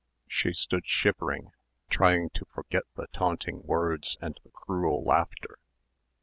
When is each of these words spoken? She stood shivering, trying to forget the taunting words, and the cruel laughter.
She 0.27 0.51
stood 0.53 0.87
shivering, 0.87 1.51
trying 1.91 2.31
to 2.31 2.45
forget 2.45 2.85
the 2.95 3.05
taunting 3.13 3.61
words, 3.61 4.17
and 4.19 4.33
the 4.43 4.49
cruel 4.49 5.03
laughter. 5.03 5.59